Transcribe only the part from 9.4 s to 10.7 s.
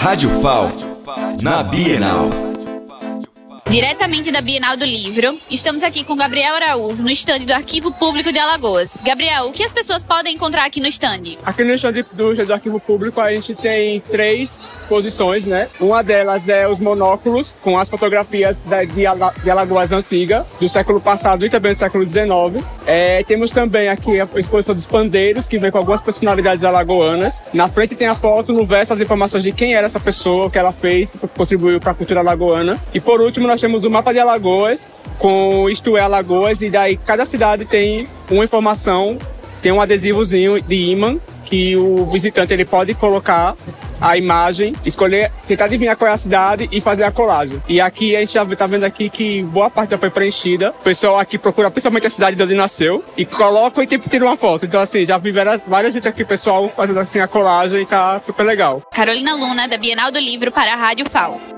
o que as pessoas podem encontrar